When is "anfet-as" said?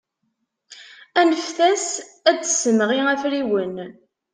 1.19-1.87